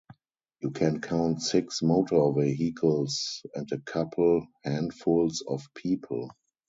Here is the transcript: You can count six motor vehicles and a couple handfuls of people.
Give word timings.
You 0.61 0.71
can 0.71 0.99
count 0.99 1.43
six 1.43 1.83
motor 1.83 2.31
vehicles 2.35 3.45
and 3.53 3.71
a 3.71 3.77
couple 3.77 4.47
handfuls 4.63 5.43
of 5.47 5.71
people. 5.75 6.31